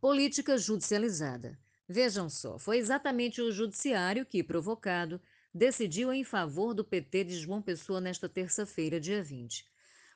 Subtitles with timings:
[0.00, 1.58] política judicializada.
[1.88, 5.20] Vejam só, foi exatamente o judiciário que, provocado,
[5.52, 9.64] decidiu em favor do PT de João Pessoa nesta terça-feira, dia 20.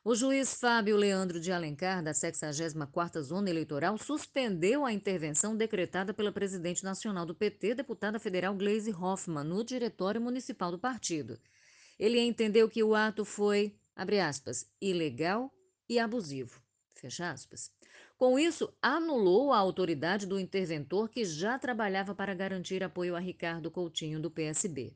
[0.04, 6.32] O juiz Fábio Leandro de Alencar, da 64ª Zona Eleitoral, suspendeu a intervenção decretada pela
[6.32, 11.38] presidente nacional do PT, deputada federal Gleisi Hoffmann, no diretório municipal do partido.
[11.98, 15.52] Ele entendeu que o ato foi, abre aspas, ilegal
[15.88, 16.61] e abusivo,
[17.02, 17.70] fecha aspas.
[18.16, 23.70] Com isso, anulou a autoridade do interventor que já trabalhava para garantir apoio a Ricardo
[23.70, 24.94] Coutinho, do PSB.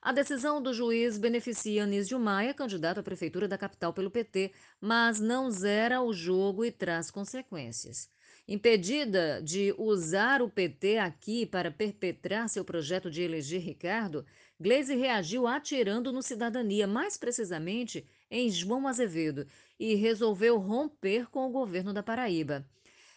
[0.00, 5.20] A decisão do juiz beneficia Anísio Maia, candidato à prefeitura da capital pelo PT, mas
[5.20, 8.08] não zera o jogo e traz consequências.
[8.48, 14.24] Impedida de usar o PT aqui para perpetrar seu projeto de eleger Ricardo,
[14.58, 19.46] Gleisi reagiu atirando no Cidadania, mais precisamente em João Azevedo,
[19.78, 22.66] e resolveu romper com o governo da Paraíba.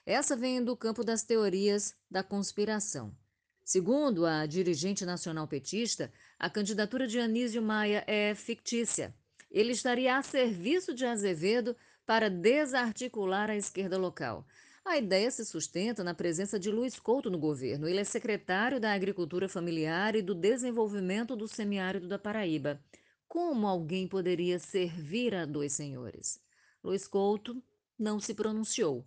[0.06, 3.16] Essa vem do campo das teorias da conspiração.
[3.64, 9.16] Segundo a dirigente nacional petista, a candidatura de Anísio Maia é fictícia.
[9.50, 14.46] Ele estaria a serviço de Azevedo para desarticular a esquerda local.
[14.90, 17.88] A ideia se sustenta na presença de Luiz Couto no governo.
[17.88, 22.82] Ele é secretário da Agricultura Familiar e do Desenvolvimento do Semiárido da Paraíba.
[23.28, 26.42] Como alguém poderia servir a dois senhores?
[26.84, 27.62] Luiz Couto
[28.00, 29.06] não se pronunciou,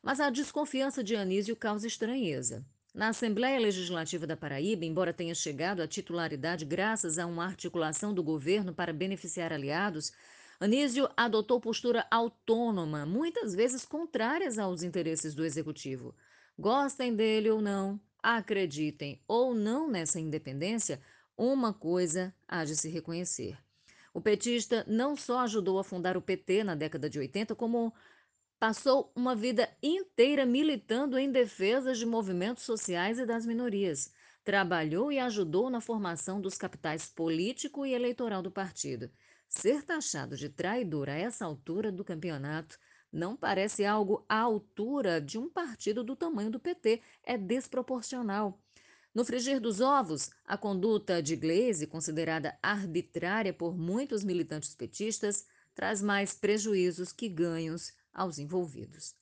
[0.00, 2.64] mas a desconfiança de Anísio causa estranheza.
[2.94, 8.22] Na Assembleia Legislativa da Paraíba, embora tenha chegado à titularidade graças a uma articulação do
[8.22, 10.12] governo para beneficiar aliados,
[10.60, 16.14] Anísio adotou postura autônoma, muitas vezes contrárias aos interesses do executivo.
[16.58, 21.00] Gostem dele ou não, acreditem ou não nessa independência,
[21.36, 23.58] uma coisa há de se reconhecer.
[24.12, 27.92] O petista não só ajudou a fundar o PT na década de 80, como
[28.60, 34.12] passou uma vida inteira militando em defesa de movimentos sociais e das minorias.
[34.44, 39.10] Trabalhou e ajudou na formação dos capitais político e eleitoral do partido.
[39.56, 42.76] Ser taxado de traidor a essa altura do campeonato
[43.12, 48.60] não parece algo à altura de um partido do tamanho do PT, é desproporcional.
[49.14, 56.02] No frigir dos ovos, a conduta de Gleisi, considerada arbitrária por muitos militantes petistas, traz
[56.02, 59.14] mais prejuízos que ganhos aos envolvidos.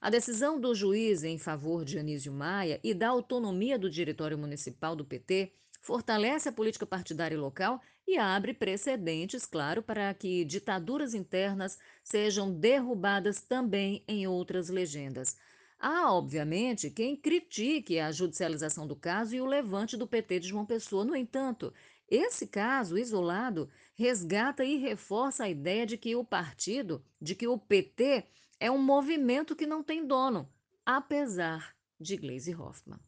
[0.00, 4.96] A decisão do juiz em favor de Anísio Maia e da autonomia do Diretório Municipal
[4.96, 11.78] do PT fortalece a política partidária local e abre precedentes, claro, para que ditaduras internas
[12.04, 15.36] sejam derrubadas também em outras legendas.
[15.78, 20.64] Há, obviamente, quem critique a judicialização do caso e o levante do PT de João
[20.64, 21.04] Pessoa.
[21.04, 21.72] No entanto,
[22.08, 27.58] esse caso isolado resgata e reforça a ideia de que o partido, de que o
[27.58, 28.24] PT
[28.58, 30.48] é um movimento que não tem dono,
[30.84, 33.00] apesar de Gleisi Hoffmann.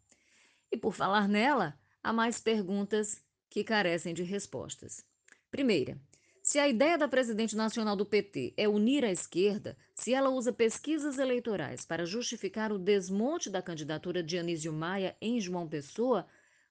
[0.71, 5.05] E por falar nela, há mais perguntas que carecem de respostas.
[5.51, 5.99] Primeira,
[6.43, 10.53] se a ideia da presidente nacional do PT é unir a esquerda, se ela usa
[10.53, 16.27] pesquisas eleitorais para justificar o desmonte da candidatura de Anísio Maia em João Pessoa,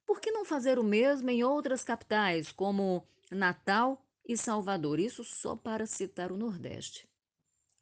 [0.05, 4.99] por que não fazer o mesmo em outras capitais, como Natal e Salvador?
[4.99, 7.06] Isso só para citar o Nordeste.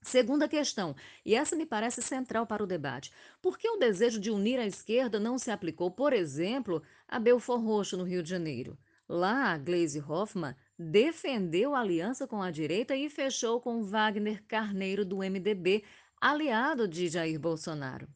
[0.05, 0.95] Segunda questão,
[1.25, 3.11] e essa me parece central para o debate:
[3.41, 7.59] por que o desejo de unir a esquerda não se aplicou, por exemplo, a Belfor
[7.59, 8.77] Roxo, no Rio de Janeiro?
[9.09, 15.17] Lá, Gleisi Hoffmann defendeu a aliança com a direita e fechou com Wagner Carneiro, do
[15.17, 15.83] MDB,
[16.21, 18.07] aliado de Jair Bolsonaro.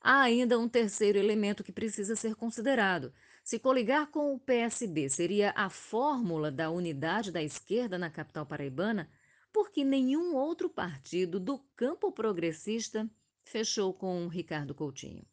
[0.00, 3.12] Há ainda um terceiro elemento que precisa ser considerado.
[3.44, 9.08] Se coligar com o PSB seria a fórmula da unidade da esquerda na capital paraibana,
[9.56, 13.08] porque nenhum outro partido do campo progressista
[13.42, 15.24] fechou com Ricardo Coutinho.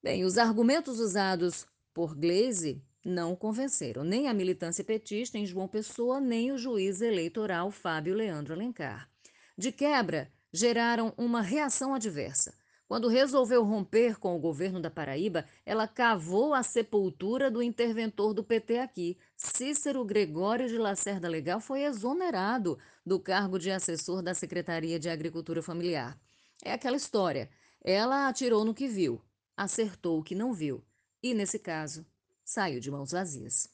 [0.00, 6.20] Bem, os argumentos usados por Gleisi não convenceram nem a militância petista em João Pessoa,
[6.20, 9.10] nem o juiz eleitoral Fábio Leandro Alencar.
[9.58, 12.56] De quebra, geraram uma reação adversa.
[12.86, 18.44] Quando resolveu romper com o governo da Paraíba, ela cavou a sepultura do interventor do
[18.44, 19.18] PT aqui.
[19.36, 25.62] Cícero Gregório de Lacerda Legal foi exonerado do cargo de assessor da Secretaria de Agricultura
[25.62, 26.18] Familiar.
[26.62, 27.48] É aquela história.
[27.82, 29.20] Ela atirou no que viu,
[29.56, 30.84] acertou o que não viu.
[31.22, 32.06] E, nesse caso,
[32.44, 33.73] saiu de mãos vazias.